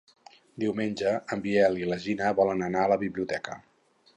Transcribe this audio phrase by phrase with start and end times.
[0.61, 3.63] Diumenge en Biel i na Gina volen anar a la biblioteca.